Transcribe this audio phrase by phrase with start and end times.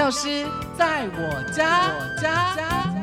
[0.00, 0.46] 药师
[0.78, 2.99] 在我家，我家耶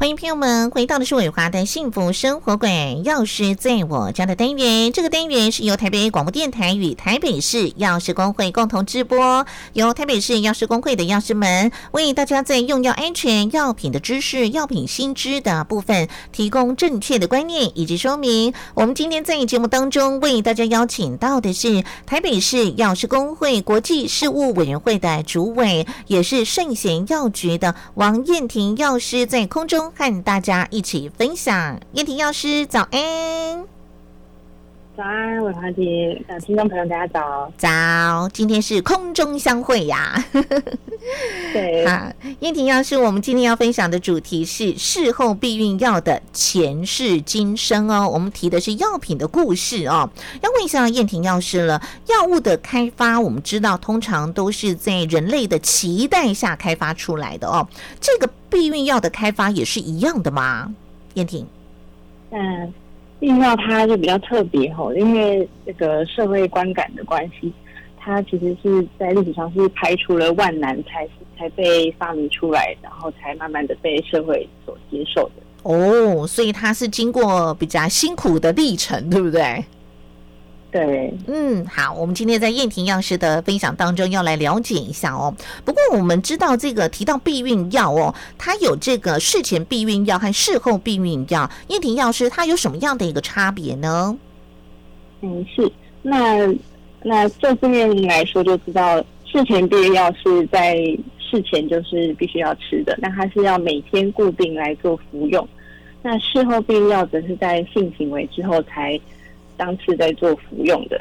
[0.00, 4.90] 欢迎朋友们回到的是伟华的幸福生活馆，药师在我家的单元。
[4.94, 9.44] 这个单元是由台北广播电台与台北市药师工会共同直播，
[9.74, 18.54] 由台北市药师工会的药师们为大家在用药安全、药品的知识、药品新知的部分提供正确的观念以及说明。
[18.72, 29.89] 我们今天在节目当中为大家邀请到的是台北市药师工会国际事务委员会的主委，也是圣贤药局的王燕婷药师，在空中。
[29.94, 33.64] 和大家一起分享，叶婷药师早安，
[35.00, 40.22] 早安，伟华姐，呃，听众朋友大家早，早，今天是空中相会呀，
[41.54, 50.10] 对，好，燕婷药师，我们今天要分享的主题是事后避孕药的前世今生哦，我们提的是药品的故事哦，
[50.42, 57.66] 要问一下燕婷药师了，药物的开发，我们知道通常都是在人类的期待下开发出来的哦，
[57.98, 58.30] 这个。
[58.50, 60.74] 避孕药的开发也是一样的吗？
[61.14, 61.46] 燕婷，
[62.32, 62.74] 嗯，
[63.20, 67.52] 避孕药它就比较特别哈，因为这个社会观感的关系，
[67.98, 71.06] 它其实是在历史上是排除了万难才
[71.38, 75.42] 才被发明出来，然后才慢慢的被社会所接受的。
[75.62, 79.62] 哦，所以它是经过比较辛苦的历程，对不对？
[80.72, 85.34] 对，嗯，好，我们今天在燕婷药师的分享当中要来了解一下哦。
[85.64, 91.50] 不过我们知道这个提到避孕药哦，它有这个事前避孕药和事后避孕药。
[91.66, 94.16] 燕婷药师它有什么样的一个差别呢？
[95.22, 95.68] 嗯，是，
[96.02, 96.46] 那
[97.02, 100.76] 那这方面来说就知道，事前避孕药是在
[101.18, 105.48] 事前就是必须要吃的，那它是要每天固定来做服用。
[106.00, 108.96] 那事后避孕药则是在性行为之后才。
[109.60, 110.98] 当次在做服用的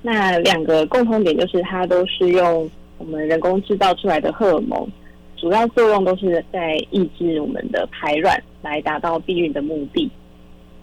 [0.00, 4.88] 那两个共同点就是，它都是用我们人工制造出来的荷尔蒙，
[5.36, 10.08] 主要作用都是在抑制我们的排卵，来达到避孕的目的。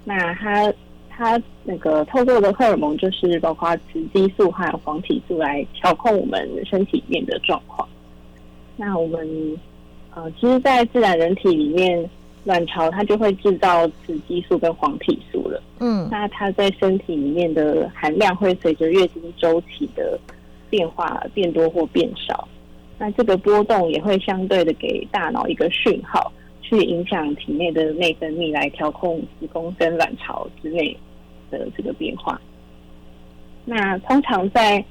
[0.03, 0.73] 那它
[1.09, 7.87] 它那个透过的荷尔蒙就是包括雌激素和黄体素来调控我们身体里面的状况。
[8.75, 9.57] 那我们
[10.13, 12.09] 呃，其实，在自然人体里面。
[12.45, 20.19] 卵巢它就会制造雌激素跟黄体素了，嗯，那它在身体里面的含量会随着月经周期的
[20.69, 22.45] 变化变多或变少，
[22.99, 26.29] 那这个波动也会相对的给大脑一个讯号，
[26.61, 30.97] 去影响体内的内分泌来调控子宫跟卵巢之内
[31.49, 32.39] 的这个变化。
[33.63, 34.83] 那通常在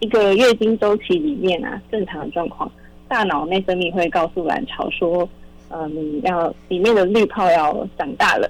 [0.00, 2.70] 一个月经周期里面啊，正常的状况，
[3.08, 5.28] 大脑内分泌会告诉卵巢说。
[5.70, 8.48] 嗯，要里面的滤泡要长大了，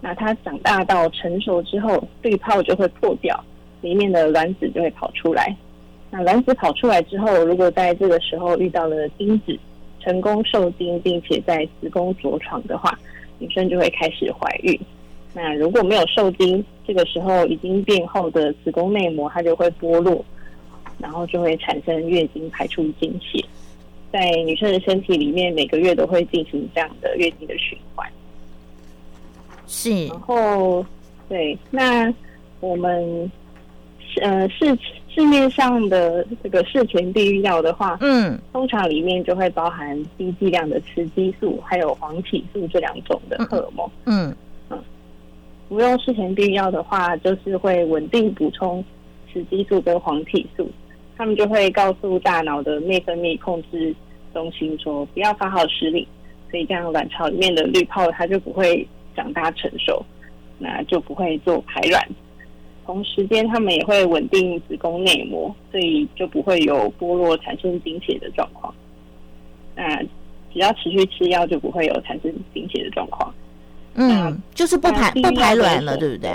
[0.00, 3.38] 那它长大到成熟之后，滤泡就会破掉，
[3.80, 5.54] 里面的卵子就会跑出来。
[6.10, 9.58] 那卵子跑出来之后，如果在这个时候遇到了精子，
[10.00, 12.98] 成功受精，并且在子宫着床的话，
[13.38, 14.78] 女生就会开始怀孕。
[15.34, 20.24] 那如果没有受精，这个时候已经变厚的子宫内膜它就会剥落，
[20.98, 23.44] 然后就会产生月经，排出经血。
[24.16, 28.10] 在女生的身体里面，每个月都会进行这样的月经的循环。
[29.66, 30.82] 是，然后
[31.28, 32.10] 对，那
[32.60, 33.30] 我们
[34.22, 34.74] 呃市
[35.14, 43.86] 市面上的这个事前避孕药的话，嗯，通常里面就会包含低剂量的雌激素，还有黄体素这两种的荷尔蒙。
[44.06, 44.34] 嗯
[44.70, 44.78] 嗯，
[45.68, 48.82] 服用事前避孕药的话，就是会稳定补充
[49.30, 50.66] 雌激素跟黄体素，
[51.18, 53.94] 他们就会告诉大脑的内分泌控制。
[54.36, 56.06] 中心说不要发号施令，
[56.50, 58.86] 所以这样卵巢里面的滤泡它就不会
[59.16, 60.04] 长大成熟，
[60.58, 62.06] 那就不会做排卵。
[62.84, 68.74] 同时间，他们也会稳定子宫内膜，所以就不会有剥落产生经血的状况。
[69.74, 70.02] 那
[70.52, 73.34] 只要持续吃药，就不会有产生经血的状况。
[73.94, 76.30] 嗯，就是不排不排卵了，对不对？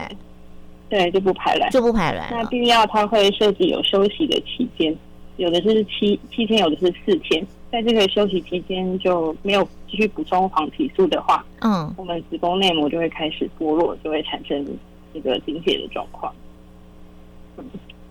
[0.90, 2.28] 对，就不排卵，就不排卵。
[2.32, 4.94] 那避孕药它会设计有休息的期间，
[5.38, 7.46] 有的是七七天，有的是四天。
[7.72, 14.66] 在这个休息期间就没有继续补充黄体素的话，嗯，我们子宫内膜就会开始剥落，就会产生
[15.14, 16.34] 这个经血的状况。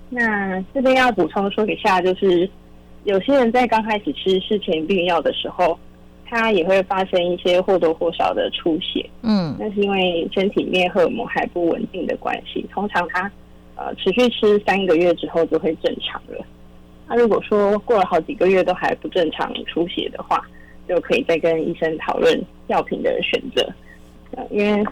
[0.08, 2.48] 那这边要补充说一下，就是
[3.04, 5.78] 有些人在刚开始吃事前避孕药的时候，
[6.24, 12.64] 他也会发生一些或多或少的出血，嗯，那是因为身体里面荷尔蒙还不稳定的关系。
[12.72, 13.30] 通常他
[13.76, 16.44] 呃持续吃三个月之后就会正常了。
[17.10, 20.40] 那如果说过了好几个月都还不正常出血的话，
[20.88, 23.68] 就可以再跟医生讨论药品的选择。
[24.36, 24.84] 呃，因为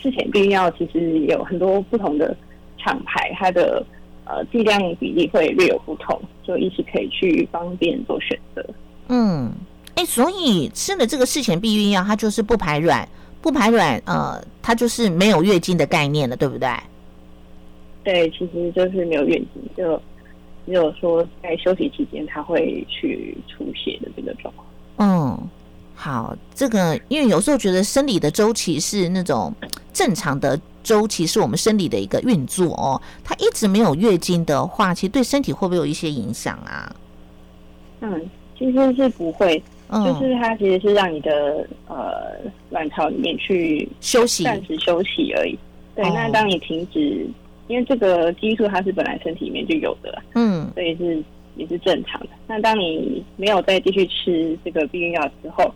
[0.00, 2.34] 事前避孕药其实有很多不同的
[2.78, 3.84] 厂牌，它的
[4.24, 8.64] 呃剂量比例会略有不同，就医师可以去方便做选择。
[9.08, 9.52] 嗯，
[9.94, 13.06] 哎，所以吃了这个事前避孕药，它就是不排卵，
[13.42, 16.68] 不排卵，呃，它就是没有月经的概念了，对不对？
[18.04, 20.00] 对，其实就是没有月经，就
[20.68, 24.66] 只有说在休息期间，他会去出血的这个状况。
[24.98, 25.48] 嗯，
[25.94, 29.52] 好，这个因为有时候觉得生理的周期是那种
[29.94, 33.00] 正常的周期，是我们生理的一个运作哦。
[33.24, 36.94] 它一直没有月经的话，其实对身体会不会有一些影响啊？
[38.00, 38.28] 嗯，
[38.58, 42.36] 其实是不会，嗯，就是它其实是让你的呃
[42.70, 45.58] 卵巢里面去休息，暂时休息而已。
[45.96, 47.26] 对，哦那当你停止，
[47.66, 50.47] 因为这个激素它是本来身体里面就有的，嗯
[50.78, 51.20] 所以是
[51.56, 52.28] 也是正常的。
[52.46, 55.68] 那当你没有再继续吃这个避孕药之后，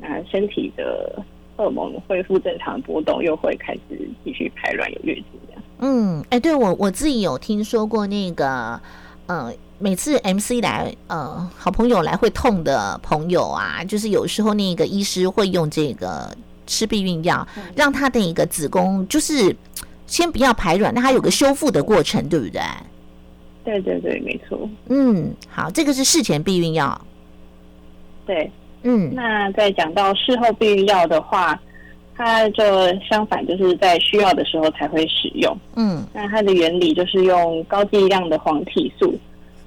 [0.00, 1.20] 那身体的
[1.56, 5.62] 荷尔蒙恢复正常波动，又会开始继续排卵有月经这样。
[5.80, 8.80] 嗯，哎，对我我自己有听说过那个，
[9.26, 16.32] 呃，每次 MC 来，呃，好朋友来会痛的朋友啊，就是有时候那个医师会用这个
[16.68, 17.44] 吃避孕药，
[17.74, 19.56] 让他的一个子宫就是
[20.06, 22.62] 先不要排卵，那它有个修复的过程，对不对？
[23.66, 24.56] 对对对，没错。
[24.88, 26.98] 嗯，好，这个是事前避孕药。
[28.24, 28.50] 对，
[28.84, 31.60] 嗯那在讲到事后避孕药的话，
[32.14, 32.64] 它就
[33.00, 35.54] 相反，就是在需要的时候才会使用。
[35.74, 39.12] 嗯那它的原理就是用高剂量的黄体素，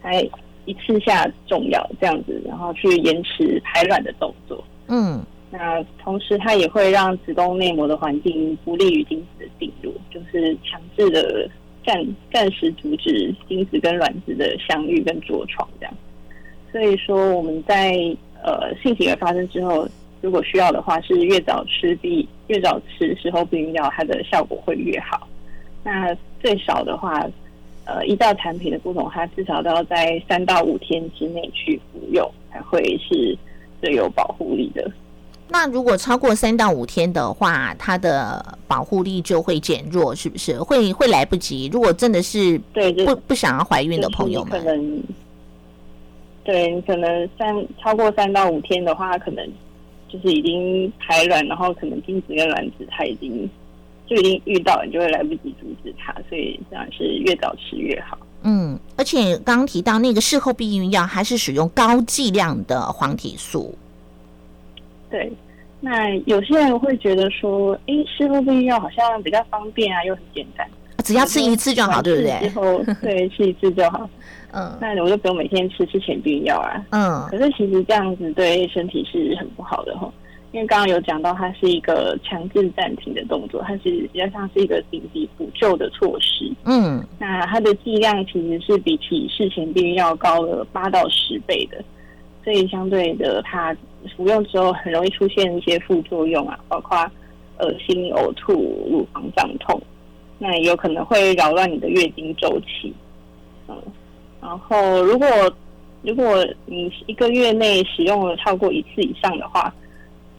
[0.01, 0.27] 来
[0.65, 4.63] 一次下重药这样子，然后去延迟排卵的动作。
[4.87, 5.21] 嗯
[5.51, 11.49] 那同时，它也会让子宫内膜的环境不利于精子的进入，就是强制的
[11.85, 15.93] 暂暂时阻止精子跟卵子的相遇跟着床这样。
[16.71, 17.93] 所以说，我们在
[18.43, 19.87] 呃性行为发生之后，
[20.21, 25.27] 如果需要的话，是越早吃避越早吃事后避孕药，它的效果会越好。
[25.83, 27.25] 那最少的话，
[27.85, 33.35] 呃，依照产品的不同，它至少都要在三到五天之内去服用，才会是
[33.81, 34.91] 最有保护力的。
[35.51, 40.59] 那如果超过三到五天的话，它的保护力就会减弱，是不是？
[40.59, 41.69] 会会来不及。
[41.73, 42.57] 如果真的是
[43.05, 45.03] 不不想要怀孕的朋友们，可能，
[46.43, 47.47] 对你可能三
[47.81, 49.43] 超过三到五天的话，可能
[50.07, 53.49] 就是已经排卵，然后可能精子跟卵子它已经
[54.07, 58.17] 就已经遇到，你就会来不及阻止它，所以当然是越早吃越好。
[58.43, 63.75] 嗯，而且刚刚提到那个事后避孕药，还是使用高剂量的黄体素。
[65.09, 65.31] 对，
[65.81, 70.67] 那有些人会觉得说，诶，事后避孕药好像比较方便啊，又很简单，
[71.03, 72.49] 只要吃一次就好，对不对之对？
[72.49, 74.09] 后对吃一次就好，
[74.53, 76.85] 嗯那我就不用每天吃之前避孕药啊。
[76.91, 80.11] 嗯可是其实这样子对身体是很不好的哈，
[80.51, 86.51] 因为刚刚有讲到它是一个强制暂停的动作，它是比较像是一个紧急补救的措施。
[86.65, 91.83] 嗯那它的剂量其实是比起事前避孕药高了八到十倍的，
[92.49, 93.77] 所以相对的，它
[94.17, 96.97] 服用之后很容易出现一些副作用啊，包括
[97.59, 98.53] 恶心、呕吐、
[98.89, 99.79] 乳房胀痛，
[100.39, 102.91] 那也有可能会扰乱你的月经周期。
[103.67, 103.75] 嗯，
[104.41, 105.27] 然后如果
[106.01, 109.71] 如果你一个月内使用了超过一次以上的话，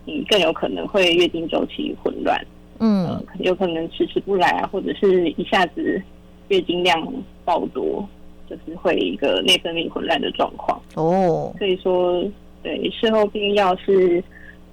[0.04, 2.36] 你更有可能会月经周期混乱。
[2.78, 6.02] 呃嗯，有可能迟迟不来啊，或者是一下子
[6.48, 7.00] 月经量
[7.44, 8.04] 爆多，
[8.50, 10.78] 就是会一个内分泌混乱的状况。
[10.96, 12.22] 哦，所以说，
[12.62, 14.22] 对事后避孕药是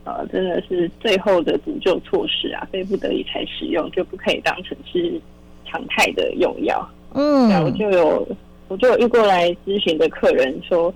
[0.04, 5.22] 呃真的是最后的补救措施啊，非不得已才使用，就不可以当成是
[5.66, 6.86] 常态的用药。
[7.14, 8.28] 对啊，我嗯就有
[8.68, 10.94] 我就有遇过来咨询的客人说，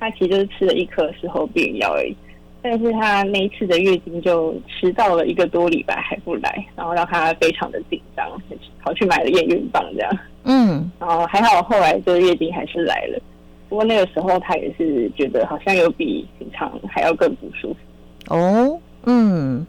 [0.00, 2.16] 他其实就是吃了一颗事后避孕药而已。
[2.64, 8.24] 但是他那一次的月经就迟到了一个多礼拜还不来，然后让他非常的紧张，
[8.80, 10.90] 跑去买了验孕棒这样，嗯。
[10.98, 13.20] 然后还好后来这个月经还是来了，
[13.68, 18.34] 不过那个时候他也是觉得好像有比平常还要更不舒服。
[18.34, 19.66] 哦嗯，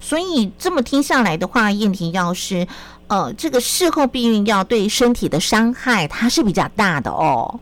[0.00, 2.66] 所以这么听下来的话，燕婷药师，
[3.06, 7.60] 呃，这个事后避孕药对身体的伤害，它是比较大的哦。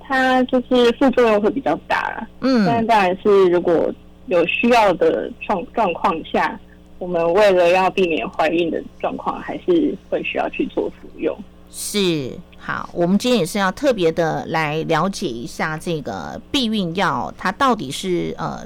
[0.00, 2.26] 它就是副作用会比较大。
[2.40, 3.88] 嗯，但嗯当然是如果
[4.26, 6.58] 有需要的状状况下，
[7.02, 11.36] 我们为了要避免怀孕的状况，还是会需要去做服用。
[11.68, 18.60] 是好，我们今天也是要特别的来了解一下这个避孕药，它到底是呃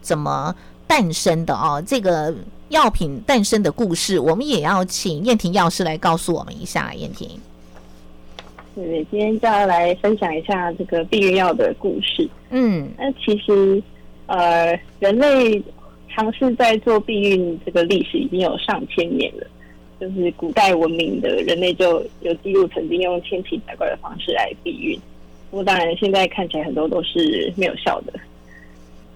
[0.00, 0.54] 怎么
[0.86, 1.82] 诞生的哦？
[1.84, 2.32] 这个
[2.68, 6.94] 药品诞生的故事，我们也要请燕婷药师来告诉我们一下。
[6.94, 7.28] 燕婷，
[8.76, 12.28] 对对，今天就要来分享一下这个避孕药的故事。
[12.50, 13.82] 嗯那其实，
[14.26, 15.60] 呃，人类
[16.14, 19.46] 尝试在做避孕这个历史已经有上千年了。
[20.00, 24.98] 就是古代文明的人类就有记录曾经用千奇百怪的方式来避孕，
[25.50, 28.14] 不过当然现在看起来很多都是没有效的。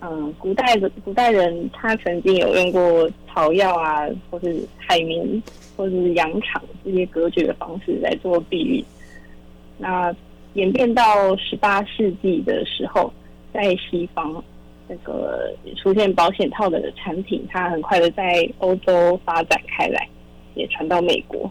[0.03, 5.43] 嗯，古代的古代人他曾经有用过草药啊，或是海绵，
[5.75, 8.85] 或是羊肠这些隔绝的方式来做避孕。
[9.79, 10.15] 那
[10.53, 13.11] 演变到十八世纪的时候，
[13.55, 14.45] 在西方
[14.87, 20.09] 那个出现保险套的产品，它很快的在欧洲发展开来，
[20.55, 21.51] 也传到美国。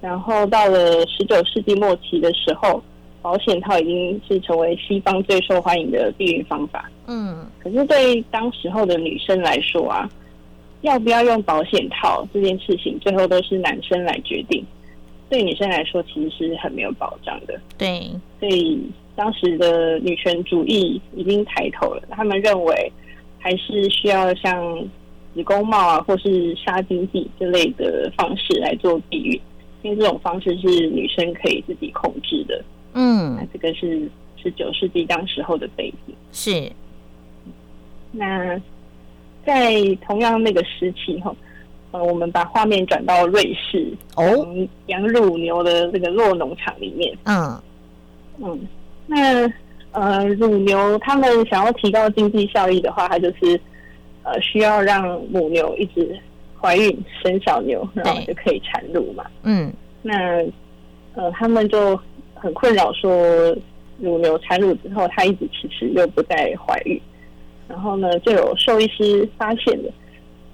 [0.00, 2.80] 然后到了十九世纪末期的时候，
[3.20, 6.88] 保险套已经是成为西方最受欢迎的避孕方法。
[7.06, 10.08] 嗯可是对当时候的女生来说啊，
[10.82, 14.64] 要不要用保险套这件事情，最后都是男生来决定。
[15.28, 17.60] 对女生来说，其实是很没有保障的。
[17.76, 18.80] 对，所以
[19.18, 22.92] 当时的女权主义已经抬头了，他们认为
[23.40, 24.54] 还是需要像
[25.34, 29.40] 子宫帽啊，或是杀精剂这类的方式来做避孕，
[29.82, 32.64] 因为这种方式是女生可以自己控制的。
[32.92, 36.14] 那嗯这个是十九世纪当时候的背景。
[36.30, 36.70] 是，
[38.12, 38.56] 那
[39.44, 41.34] 在同样那个时期哈，
[41.90, 47.12] 呃，我们把画面转到瑞士，哦，嗯养乳牛的这个酪农场里面。
[47.24, 47.60] 嗯
[48.40, 48.56] 嗯，
[49.08, 49.50] 那
[49.92, 53.58] 呃，乳牛他们想要提高经济效益的话，它就是
[54.22, 56.14] 呃需要让母牛一直
[56.60, 59.24] 怀孕生小牛，然后就可以产乳嘛。
[59.42, 59.72] 嗯
[60.02, 60.44] 那
[61.14, 61.98] 呃，他们就
[62.34, 63.10] 很困扰，说
[63.98, 67.00] 乳牛产乳之后，它一直迟迟又不再怀孕。
[67.66, 69.90] 然后呢，就有兽医师发现了，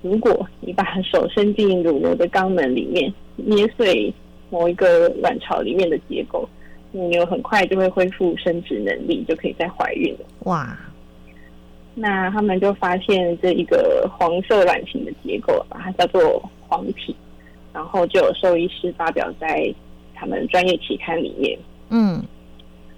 [0.00, 4.12] 如果你把手伸进乳牛的肛门里面，捏碎
[4.48, 6.48] 某一个卵巢里面的结构，
[6.94, 10.20] 母牛很快就会恢复生殖能力，就可以再怀孕了。
[10.44, 10.78] 哇，
[11.96, 17.14] 那他们就发现这一个黄色卵形的结构，把它叫做黄体，
[17.72, 19.74] 然后就有兽医师发表在
[20.14, 21.58] 他们专业期刊里面。
[21.90, 22.22] 嗯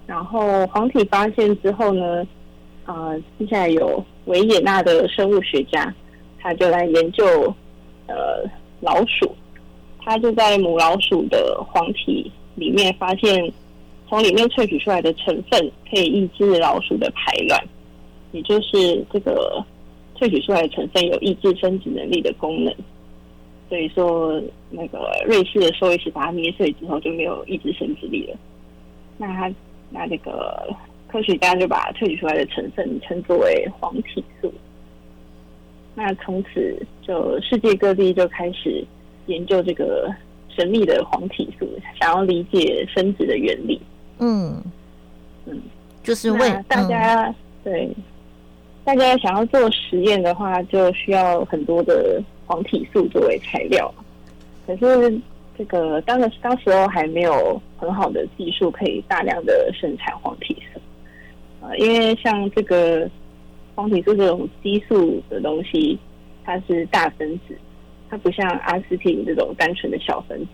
[0.06, 2.26] 然后黄体发现之后呢，
[2.84, 5.92] 呃，接下来有维也纳的生物学家，
[6.38, 7.24] 他就来研究
[8.06, 8.14] 呃
[8.80, 9.34] 老鼠，
[10.04, 13.52] 他就在母老鼠的黄体里面发现，
[14.08, 17.64] 从里面萃取出来的成分可以抑制老鼠的排卵，
[18.32, 19.64] 也就是这个
[20.16, 22.74] 萃取出来的成分有抑制生殖能力的功能。
[23.68, 28.36] 所以说，那个瑞士的兽医师把它捏碎之后就没有抑制生殖力了。
[29.18, 29.52] 那他
[29.90, 30.72] 那这个
[31.08, 34.52] 科学家就把萃取出来的成分称作为黄体素。
[35.96, 38.84] 那从此就世界各地就开始
[39.26, 40.14] 研究这个
[40.48, 43.80] 神秘的黄体素，想要理解生殖的原理。
[44.18, 44.62] 嗯
[45.46, 45.60] 嗯，
[46.02, 47.88] 就是为大家、对
[48.84, 53.92] 大家想要做实验的话，就需要很多的黄体素作为材料。
[54.66, 55.20] 可是
[55.56, 60.80] 这个当个当时候还没有很好的技术可以大量的生产黄体素。
[61.60, 63.08] 呃，因为像这个
[63.74, 65.98] 黄体素这种激素的东西，
[66.44, 67.56] 它是大分子，
[68.08, 70.48] 它不像阿司匹林这种单纯的小分子。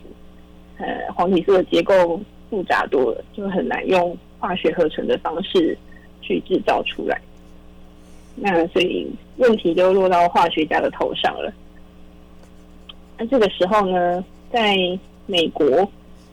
[0.79, 2.21] 呃，黄体素的结构
[2.53, 5.75] 复杂多了，就很难用化学合成的方式
[6.21, 7.19] 去制造出来。
[8.37, 11.51] 那所以问题就落到化学家的头上了。
[13.17, 14.77] 那这个时候呢，在
[15.25, 15.67] 美国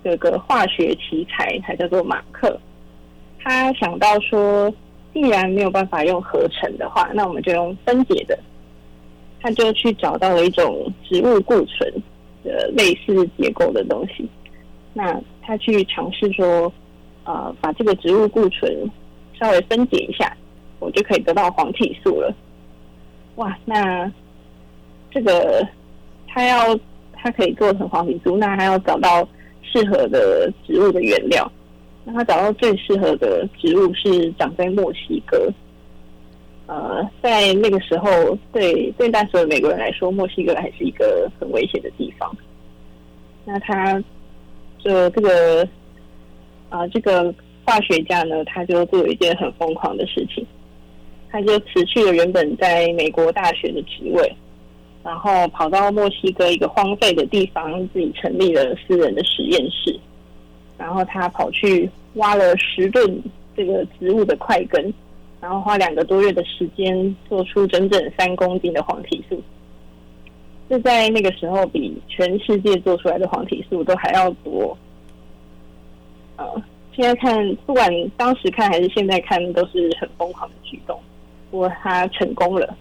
[0.04, 2.60] 有个化学奇才，他叫做马克，
[3.42, 4.70] 他想到说，
[5.14, 8.38] 既然没有办法用合成的话，那我们就用分解的。
[9.42, 11.90] 他就去找到了一种植物固醇
[12.44, 14.28] 的类似结构的东西。
[14.94, 15.18] 那
[15.50, 16.72] 他去尝试说，
[17.24, 18.72] 呃，把这个植物固醇
[19.34, 20.32] 稍微分解一下，
[20.80, 22.32] 我就可以得到黄体素了。
[23.38, 24.12] 哇，那
[25.10, 25.68] 这个
[26.28, 26.80] 他要
[27.14, 29.28] 他可以做成黄体素，那他要找到
[29.64, 31.52] 适合的植物的原料。
[32.06, 35.52] 那他找到最适合的植物是长在墨西哥。
[36.68, 42.32] 呃，在那个时候，对对那时候美国人来说，墨西哥还是一个很危险的地方。
[43.46, 44.00] 那他
[44.84, 45.68] 就这个
[46.70, 47.34] 啊、这个
[47.66, 50.46] 化学家呢，他就做一件很疯狂的事情，
[51.32, 54.36] 他就辞去了原本在美国大学的职位，
[55.04, 60.00] 然后跑到墨西哥一个荒废的地方，自己成立了私人的实验室，
[60.78, 63.22] 然后他跑去挖了十吨
[63.58, 64.94] 这个植物的块根，
[65.42, 69.42] 然后花两个多月的时间做出整整三公斤的黄体素。
[70.70, 74.78] 就在那个时候比全世界做出来的黄体素都还要多。
[76.38, 76.46] 呃，
[76.96, 81.00] 现在看不管当时看还是现在看，都是很疯狂的举动。
[81.50, 82.78] 不过它成功了，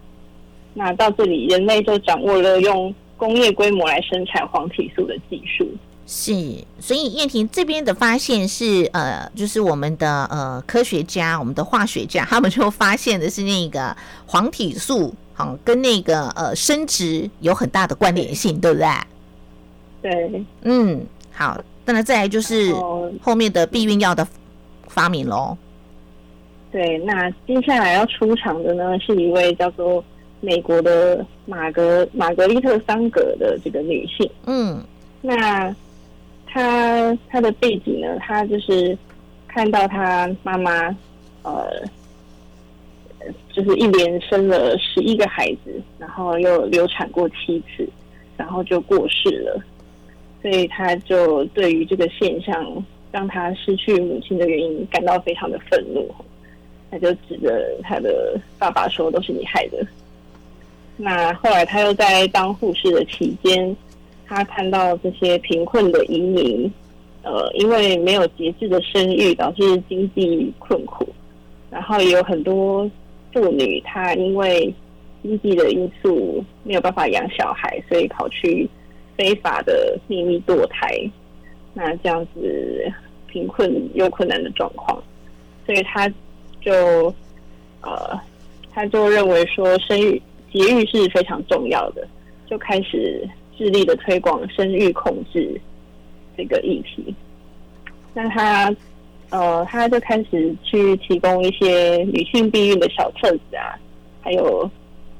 [0.75, 5.67] 那到这里人类就掌握了用工业规模来生产黄体素的技术。
[6.05, 6.33] 是，
[6.79, 18.87] 所以燕婷这边的发现是，呃，就是我们的呃科学家，我们的化学家，他们就发现的是那个黄体素，好跟那个呃生殖有很大的关联性，对不对？
[20.01, 22.73] 对，嗯，好，那再来就是
[23.21, 24.27] 后面的避孕药的
[24.89, 25.57] 发明喽。
[26.73, 30.03] 对，那接下来要出场的呢，是一位叫做
[30.41, 34.29] 美国的玛格玛格丽特桑格的这个女性。
[34.45, 34.83] 嗯，
[35.21, 35.73] 那。
[36.51, 38.07] 她她的背景呢？
[38.19, 38.97] 她就是
[39.47, 40.87] 看到她妈妈，
[41.43, 41.69] 呃，
[43.51, 47.87] 就是一连生了十一个孩子，然后又流产过七次，
[48.37, 49.61] 然后就过世了。
[50.41, 56.09] 所以他就对于这个现象让他失去母亲的原因感到非常的愤怒，
[56.89, 59.85] 他就指着他的爸爸说：“都是你害的。”
[60.95, 63.75] 那后来他又在当护士的期间。
[64.31, 66.71] 他看到这些贫困的移民，
[67.23, 71.03] 呃，因为没有节制的生育，导致经济困苦，
[71.71, 72.87] 然后也有很多
[73.33, 74.73] 妇女，她因为
[75.21, 78.69] 经济的因素没有办法养小孩，所以跑去
[79.17, 80.87] 非法的秘密堕胎，
[81.73, 82.91] 那这样子
[83.27, 85.01] 贫困又困难的状况，
[85.65, 86.07] 所以他
[86.61, 87.13] 就
[87.81, 88.19] 呃，
[88.71, 90.21] 他就认为说生育
[90.51, 92.07] 节育是非常重要的，
[92.47, 93.27] 就开始。
[93.57, 95.59] 致力的推广生育控制
[96.37, 97.13] 这个议题，
[98.13, 98.73] 那他
[99.29, 103.77] 呃，他就开始去提供一些女性避孕的小册子啊，
[104.21, 104.69] 还有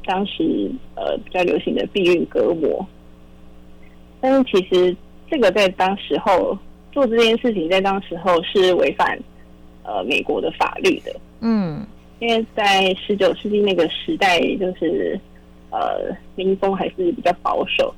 [0.05, 2.85] 当时呃比较流行的避孕隔膜。
[4.19, 4.95] 但是其实
[5.29, 6.57] 这个在当时候
[6.91, 9.17] 做这件事情，在当时候是违反
[9.83, 11.15] 呃美国的法律的。
[11.41, 11.85] 嗯，
[12.19, 15.19] 因为在十九世纪那个时代，就是
[15.69, 17.93] 呃民风还是比较保守。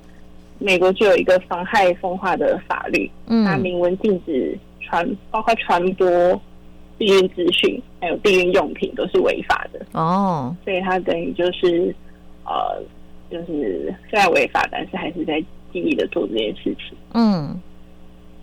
[0.60, 4.56] 美国就有一个妨害风化的法律，它明文禁止
[4.92, 6.08] 传，包括传播
[6.98, 9.80] 避孕资讯，还有避孕用品都是违法的。
[9.94, 11.96] 哦，所以它等于就是
[12.44, 12.84] 呃，
[13.32, 16.98] 就是虽然违法，但是还是在尽力的做这件事情。
[17.14, 17.58] 嗯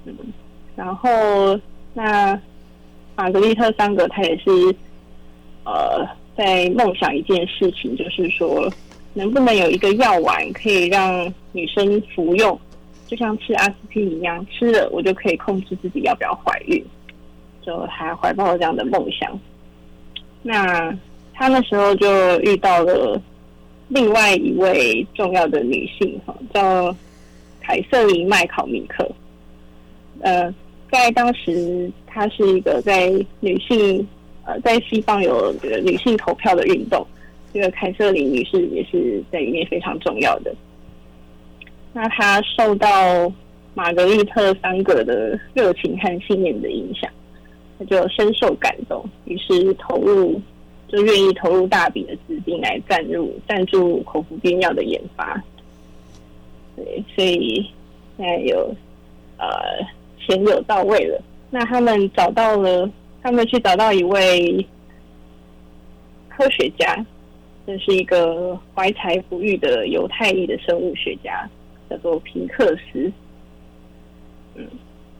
[0.07, 0.17] 嗯，
[0.75, 1.09] 然后
[1.93, 2.41] 那
[3.15, 4.51] 玛格丽特桑格他也是
[5.65, 6.03] 呃
[6.35, 8.73] 在梦想一件事情，就是说。
[9.15, 12.57] 能不能有一个药丸可以让女生服用，
[13.09, 16.85] 就像吃阿司匹林一样，吃了我就可以控制自己要不要怀孕？
[17.63, 19.37] 就还怀抱这样的梦想。
[20.43, 20.97] 那
[21.35, 23.21] 他那时候就遇到了
[23.89, 26.95] 另外一位重要的女性，哈，叫
[27.61, 29.11] 凯瑟琳麦考米克。
[30.21, 30.55] 呃，
[30.91, 34.07] 在当时，她是一个在女性
[34.45, 37.07] 呃在西方有这个女性投票的运动。
[37.53, 40.55] 这个凯瑟琳女士也是在里面非常重要的。
[41.93, 43.33] 那他受到
[43.75, 47.11] 玛格丽特桑格的热情和信念的影响，
[47.79, 50.41] 他就深受感动，于是投入
[50.89, 55.43] 就愿意投入大笔的资金来赞助赞助口服避孕药的研发。
[56.77, 57.67] 对，所以
[58.17, 58.73] 现在有
[59.39, 59.47] 呃
[60.19, 61.21] 钱有到位了。
[61.51, 62.89] 那他们找到了，
[63.23, 64.65] 他们去找到一位
[66.29, 67.05] 科学家。
[67.67, 71.47] 这是一个怀才不遇的犹太裔的生物学家，
[71.89, 73.11] 叫做平克斯。
[74.55, 74.67] 嗯，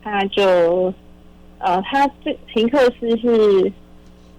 [0.03, 0.93] 他就
[1.59, 3.73] 呃，他这平克斯是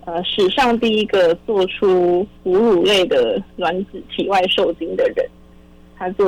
[0.06, 5.26] 呃史上第一个做出哺乳类的卵子体外受精的人。
[5.98, 6.26] 他做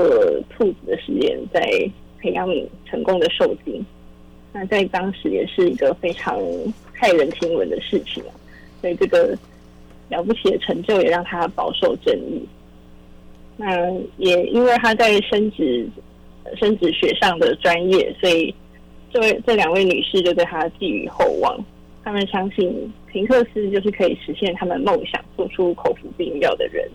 [0.50, 1.62] 兔子的实验，在
[2.20, 3.86] 培养皿成功的受精。
[4.54, 6.38] 那在当时也是一个非常
[7.00, 8.32] 骇人听闻的事情啊。
[8.82, 9.38] 所以这个。
[10.10, 12.46] 了不起的成就也让他饱受争议。
[13.58, 15.88] 那也因为他在生殖
[16.58, 18.54] 生殖学上的专业，所以
[19.14, 21.58] 这位这两位女士就对他寄予厚望。
[22.04, 26.90] 他们相信平克斯就是可以实现他们梦想、做出口服避孕药的人。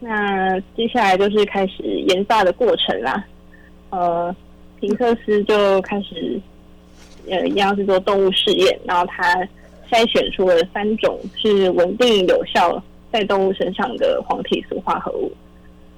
[0.00, 3.24] 那接下来就是开始研发的过程啦。
[3.90, 4.34] 呃，
[4.80, 6.40] 平克斯就开始
[7.30, 9.48] 呃一样是做动物试验，然后他。
[9.90, 12.82] 筛选出了三种是稳定有效
[13.14, 15.30] 在动物身上的黄体素化合物，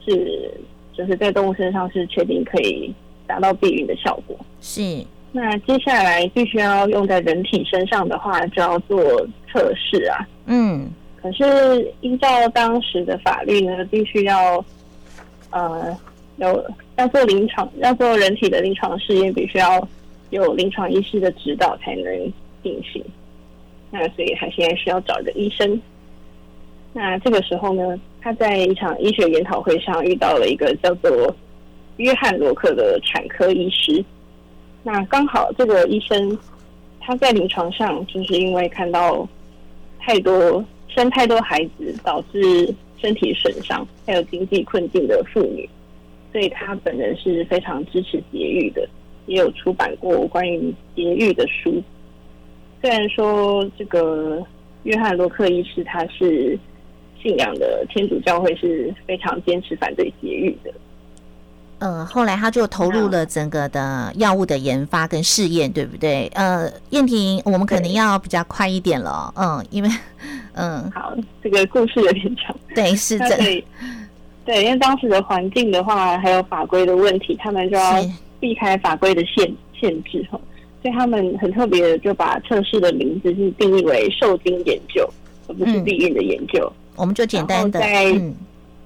[0.05, 0.53] 是
[0.93, 2.93] 就是在动物身上是确定可以
[3.27, 4.37] 达到避孕的效果。
[4.61, 5.03] 是，
[5.33, 9.03] 那接下来必须要用在人体身上的话，就要做
[9.51, 10.29] 测试啊。
[10.45, 10.91] 嗯，
[11.23, 14.63] 可是依照当时的法律呢，必须要
[15.49, 15.99] 呃
[16.37, 19.89] 有要做临床要做人体的临床试验，必须要
[20.29, 22.05] 有临床医师的指导才能
[22.63, 23.03] 进行。
[23.91, 25.81] 那所以他现在需要找一个医生。
[26.97, 31.37] 那这个时候呢，他在一场医学研讨会上遇到了一个叫做
[31.99, 34.03] 约翰罗克的产科医师。
[34.83, 36.39] 那刚好这个医生
[36.99, 39.29] 他在临床上就是因为看到
[39.99, 45.69] 太多生太多孩子，导致身体损伤，还有经济困境的妇女，
[46.33, 48.89] 所以他本人是非常支持节育的，
[49.27, 51.83] 也有出版过关于节育的书。
[52.81, 54.43] 虽然说这个
[54.85, 56.59] 约翰罗克医师他是
[57.23, 60.73] 信仰的天主教会是非常坚持反对节育的，
[61.79, 66.31] 呃，后来他就投入了整个的药物的研发跟试验，对不对？
[66.35, 69.89] 呃，燕婷，我们可能要比较快一点了，嗯，因为，
[70.55, 73.37] 嗯，好，这个故事有点长，对，是这，
[74.45, 78.03] 对，因为当时的环境的话，还有法规的问题，他们就要
[78.39, 80.41] 避开法规的限限制哈。
[80.83, 85.09] 所以他们很特别的，就把测试的名字是定义为受精研究，
[85.49, 86.73] 而不是避孕的研究。
[86.97, 88.13] 我们就简单的在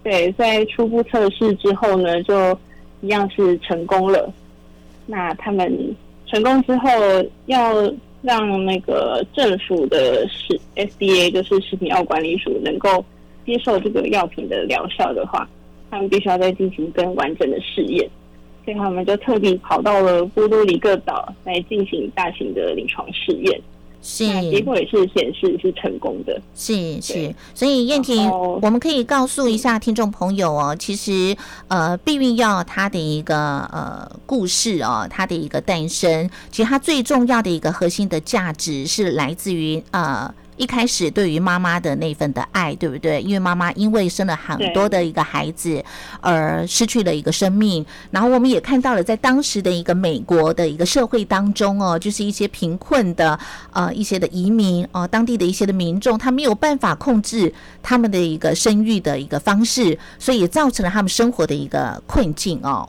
[0.03, 2.59] 对，在初步测试之后呢，就
[3.01, 4.33] 一样是成功了。
[5.07, 5.94] 那他们
[6.27, 6.88] 成功之后，
[7.46, 7.92] 要
[8.23, 13.05] 让那个政府的食 FDA，就是食品药管理署，能够
[13.44, 15.49] 接受这个药品的疗效的话，
[15.90, 18.09] 他们必须要再进行更完整的试验。
[18.64, 23.61] 所以他们就特地跑到了波多黎各岛来进行大型的临床试验，
[24.03, 27.35] 是结果也是显示是成功的，是是。
[27.55, 31.37] 所以燕婷，我们可以告诉一下听众朋友哦，其实
[31.69, 40.35] 呃，避孕药它的一个呃故事哦，它的一个诞生，其实它最重要的一个核心的价值是来自于呃。
[40.61, 43.23] 一开始对于妈妈的那份的爱，对不对？
[43.23, 45.83] 因为妈妈因为生了很多的一个孩子
[46.20, 53.40] 而失去了一个生命，然后我们也看到了在当时的一个美国的一个社会当中哦，就是一些贫困的
[53.73, 57.51] 呃一些的移民哦，当地的一些的民众，他没有办法控制
[57.83, 62.87] 他们的一个生育的一个方式，所以也造成了他们生活的一个困境哦。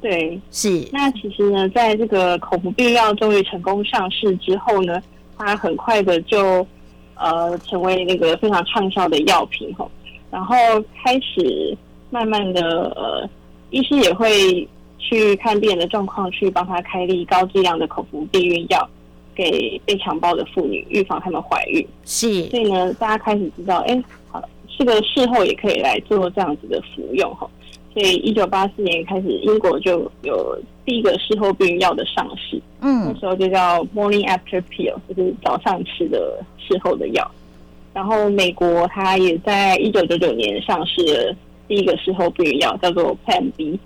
[0.00, 0.88] 对，是。
[0.92, 5.00] 那其实呢，在这个口服避孕药终于成功上市之后呢？
[5.38, 6.66] 它很快的就
[7.14, 9.88] 呃成为那个非常畅销的药品哈，
[10.30, 10.54] 然后
[11.02, 11.76] 开始
[12.10, 12.62] 慢慢的
[12.96, 13.28] 呃，
[13.70, 14.66] 医师也会
[14.98, 18.88] 去看病人的状况，去帮他开立高剂量的口服避孕药
[19.34, 21.86] 给被强暴的妇女，预防她们怀孕。
[22.04, 24.42] 是，所以呢，大家开始知道，哎，好，
[24.78, 27.48] 这个事后也可以来做这样子的服用哈。
[27.92, 32.58] 所以，一九八四年开始，英国就有第一个事后避孕药的上市。
[32.80, 37.30] 嗯，那时候就叫 Morning After Pill，就是早上吃的事后的药。
[37.92, 43.78] 然后，美国它也在一九九九年上市了第一个事后避孕药，叫做 Plan B，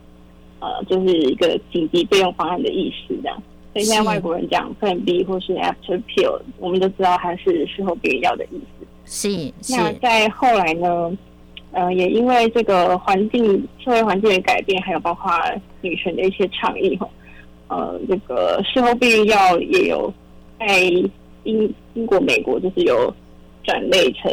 [0.58, 3.42] 呃，就是一个紧急备用方案的意思这样。
[3.72, 8.60] 所以现在外国人讲 Plan B 或是 After Pill，我们都知道它是事后避孕药的意
[9.06, 9.52] 思。
[9.62, 9.72] 是。
[9.72, 11.16] 那在后来呢？
[11.72, 15.32] 呃，也因为这个环境、社会环境的改变，还有包括
[15.80, 17.08] 女权的一些倡议，哈，
[17.68, 20.12] 呃，这个事后避孕药也有
[20.58, 20.80] 在
[21.44, 23.14] 英、英国、美国，就是有
[23.62, 24.32] 转类成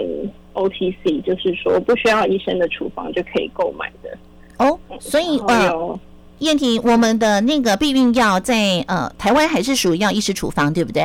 [0.54, 4.18] OTC，就是说不需要医生的处方就可以购买的。
[4.58, 6.00] 哦，所以呃，
[6.40, 11.04] 燕婷，我们的那个避孕药在呃台湾还是属于要医师处方，对不对？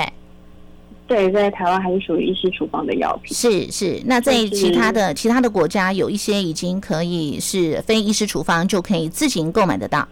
[1.12, 3.37] 对，在台湾还是属于医师处方的药品。
[3.37, 10.09] 是是，那在其他的其他的国家，有一些已经可以是非医师处方就可以自行购买得到。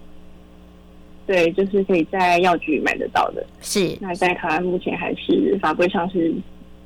[1.26, 3.42] 对，就是可以在药局买得到的。
[3.62, 6.34] 是，那在台湾目前还是法规上是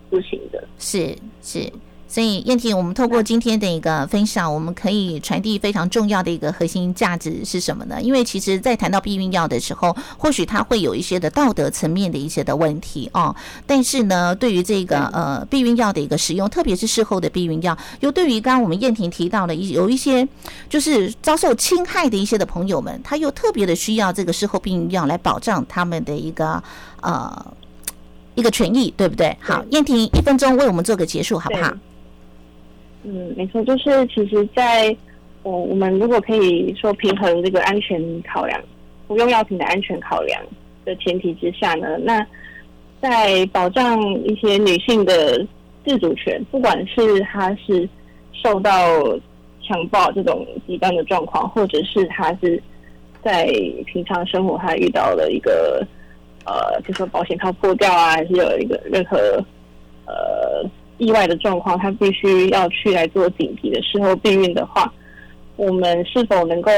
[0.09, 0.63] 不行的。
[0.79, 1.69] 是是。
[2.07, 8.01] 所以，燕婷，我们透过今天的一个分享，我们可以传递非常重要的一个核心价值是什么呢？
[8.01, 13.35] 因为其实，在谈到避孕药的时候，或许它会有一些的道德层面的一些的问题哦。
[13.67, 20.29] 但是呢，对于这个呃避孕药的一个使用，特别是事后的避孕药，又对于刚刚我们燕婷提到的一有一些
[20.69, 26.63] 就是遭受侵害的一些的朋友们，他又特别的需要这个事后避孕药来保障他们的一个
[27.01, 27.53] 呃
[28.37, 29.37] 一个权益，对不对？
[29.41, 31.73] 好，燕婷一分钟为我们做个结束，好不好？
[33.07, 34.97] 嗯，没错，就是其实，在
[35.43, 38.59] 我我们如果可以说平衡这个安全考量，
[39.07, 40.43] 服用药品的安全考量
[40.87, 42.27] 的前提之下呢，那
[43.03, 45.47] 在保障一些女性的
[45.85, 47.87] 自主权，不管是她是
[48.33, 48.73] 受到
[49.63, 52.59] 强暴这种极端的状况，或者是她是
[53.23, 53.45] 在
[53.85, 55.87] 平常生活她遇到了一个
[56.47, 59.19] 呃，就说保险套破掉啊，还是有一个任何
[60.07, 60.34] 呃。
[60.99, 64.93] 意外的状况，他必须要去来做紧急的事后避孕的话，
[65.57, 66.71] 我们是否能够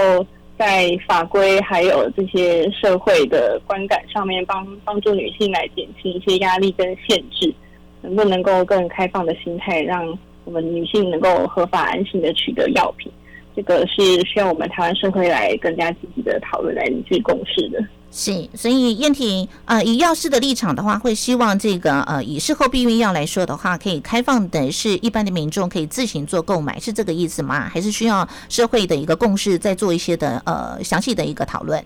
[0.58, 7.52] 在法规还有这些社会的观感上面帮帮助女性来减轻一些压力跟限制，
[8.00, 13.12] 能不能够更开放的心态，让我们女性能够合法安心的取得药品？
[13.56, 17.82] 这个是需要我们台湾社会来更加积极的讨论，来凝聚共识的。
[18.12, 27.68] 是，所以燕婷呃，以药师的立场的话，会希望这个呃，以事后避孕药来说的话，可以开放的是一般的民众可以自行做购买，是这个意思吗？
[27.68, 31.82] 还是需要社会的一个共识，再做一些的呃详细的一个讨论？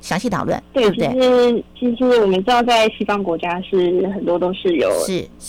[0.00, 1.08] 详细讨论，对，不对？
[1.78, 4.88] 其实其实我们知道，在西方国家是很多都是有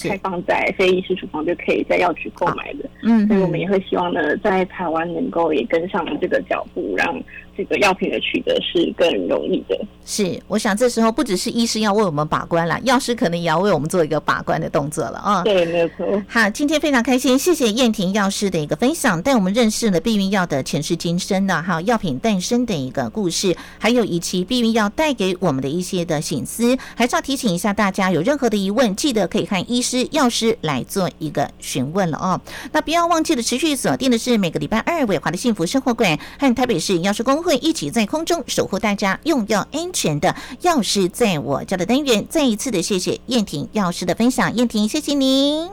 [0.03, 7.15] 开放在非医师处方就可以在药局购买的，嗯，所以我们也会希望呢，在台湾能够也跟上这个脚步，让。
[7.57, 9.75] 这个药品的取得是更容易的。
[10.05, 15.41] 是，我想这时候不只是医师要为我们把关了，药师可能也要为我们做一个把关的动作了啊。
[15.43, 16.23] 对，没有错。
[16.27, 26.77] 好，今天非常开心，谢谢燕婷药师的一个分享，带我们认识了避孕药的前世今生的哈，药品诞生的一个故事，还有以及避孕药带给我们的一些的醒思。
[26.95, 32.39] 还是要提醒一下大家，有任何的疑问，记得可以看医师、药师来做一个询问了哦。
[32.71, 37.46] 那不要忘记了持续锁定的是每个礼拜二伟华的幸福生活馆和台北市药师公。
[37.47, 45.69] 会一起在空中守护大家用药安全的药师，在我家的单元，再一次的谢谢燕婷药师的分享，燕婷，谢谢您，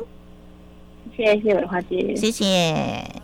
[1.16, 3.22] 谢谢伟华姐，谢谢。